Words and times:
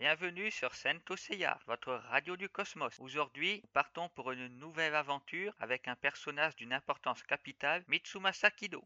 Bienvenue 0.00 0.52
sur 0.52 0.76
Sento 0.76 1.16
Seiya, 1.16 1.58
votre 1.66 1.92
radio 1.92 2.36
du 2.36 2.48
cosmos. 2.48 2.94
Aujourd'hui, 3.00 3.64
partons 3.72 4.08
pour 4.10 4.30
une 4.30 4.46
nouvelle 4.46 4.94
aventure 4.94 5.52
avec 5.58 5.88
un 5.88 5.96
personnage 5.96 6.54
d'une 6.54 6.72
importance 6.72 7.20
capitale, 7.24 7.82
Mitsumasa 7.88 8.48
Kido. 8.52 8.84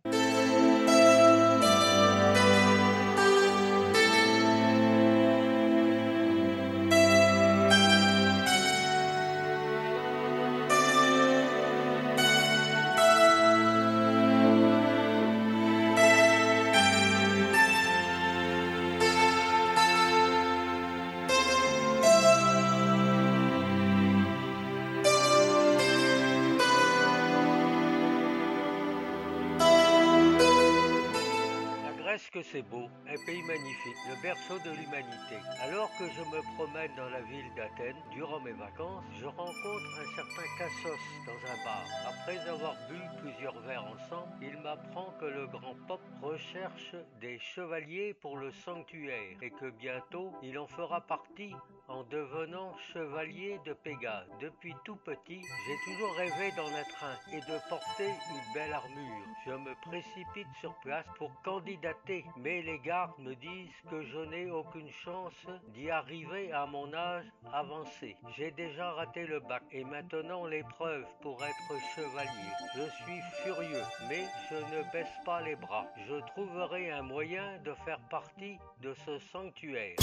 Que 32.33 32.43
c'est 32.43 32.63
beau, 32.63 32.89
un 33.07 33.27
pays 33.27 33.43
magnifique, 33.43 33.97
le 34.09 34.23
berceau 34.23 34.59
de 34.61 34.71
l'humanité. 34.71 35.37
Alors 35.61 35.91
que 35.99 36.05
je 36.09 36.23
me 36.35 36.41
promène 36.57 36.91
dans 36.97 37.11
la 37.11 37.21
ville 37.21 37.53
d'Athènes 37.55 38.01
durant 38.11 38.41
mes 38.41 38.53
vacances, 38.53 39.05
je 39.21 39.27
rencontre 39.27 40.01
un 40.01 40.17
certain 40.17 40.49
Cassos 40.59 40.99
dans 41.27 41.53
un 41.53 41.65
bar. 41.65 41.85
Après 42.09 42.39
avoir 42.49 42.75
bu 42.89 42.99
plusieurs 43.21 43.59
verres 43.61 43.85
ensemble, 43.85 44.33
il 44.41 44.57
m'apprend 44.59 45.13
que 45.21 45.27
le 45.27 45.47
grand 45.47 45.77
Pop 45.87 46.01
recherche 46.23 46.95
des 47.21 47.39
chevaliers 47.39 48.15
pour 48.15 48.39
le 48.39 48.51
sanctuaire 48.51 49.37
et 49.43 49.51
que 49.51 49.71
bientôt 49.71 50.33
il 50.43 50.59
en 50.59 50.67
fera 50.67 51.03
partie 51.03 51.55
en 51.89 52.05
devenant 52.05 52.75
chevalier 52.93 53.61
de 53.67 53.75
Pégase. 53.75 54.29
Depuis 54.41 54.75
tout 54.85 54.97
petit, 54.97 55.43
j'ai 55.43 55.93
toujours 55.93 56.15
rêvé 56.17 56.51
d'en 56.57 56.69
être 56.69 57.05
un 57.05 57.37
et 57.37 57.41
de 57.41 57.69
porter 57.69 58.09
une 58.09 58.55
belle 58.55 58.73
armure. 58.73 59.27
Je 59.47 59.53
me 59.53 59.75
précipite 59.83 60.49
sur 60.61 60.75
place 60.77 61.07
pour 61.19 61.31
candidater, 61.43 62.22
mais 62.37 62.63
les 62.63 62.79
gardes 62.79 63.19
me 63.19 63.35
disent 63.35 63.81
que 63.91 64.03
je 64.03 64.19
n'ai 64.31 64.51
aucune 64.51 64.91
chance 65.05 65.47
d'y 65.75 65.91
arriver 65.91 66.53
à 66.53 66.67
mon 66.67 66.93
âge 66.93 67.25
avancé. 67.53 68.17
J'ai 68.37 68.51
déjà 68.51 68.93
raté 68.93 69.27
le 69.27 69.41
bac 69.41 69.63
et 69.73 69.85
maintenant 69.85 70.47
l'épreuve 70.47 71.05
pour 71.21 71.43
être 71.43 71.81
chevalier. 71.95 72.53
Je 72.77 72.83
suis 72.83 73.21
furieux, 73.43 73.85
mais 74.09 74.25
je 74.51 74.57
ne 74.57 74.93
baisse 74.93 75.17
pas 75.25 75.41
les 75.43 75.57
bras. 75.57 75.87
Je 76.09 76.21
trouverai 76.33 76.91
un 76.91 77.03
moyen 77.03 77.59
de 77.65 77.75
faire 77.85 78.01
partie 78.11 78.59
de 78.81 78.95
ce 78.95 79.19
sanctuaire. 79.19 79.97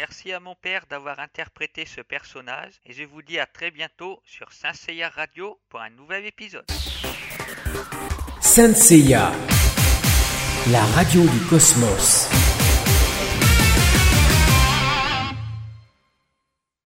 Merci 0.00 0.32
à 0.32 0.40
mon 0.40 0.54
père 0.54 0.84
d'avoir 0.88 1.20
interprété 1.20 1.84
ce 1.84 2.00
personnage 2.00 2.72
et 2.86 2.94
je 2.94 3.04
vous 3.04 3.20
dis 3.20 3.38
à 3.38 3.44
très 3.44 3.70
bientôt 3.70 4.22
sur 4.24 4.50
Saint 4.50 4.72
Seiya 4.72 5.10
Radio 5.10 5.58
pour 5.68 5.82
un 5.82 5.90
nouvel 5.90 6.24
épisode. 6.24 6.64
Saint 8.40 8.72
Seiya, 8.72 9.30
la 10.72 10.82
radio 10.86 11.20
du 11.20 11.40
cosmos. 11.50 12.30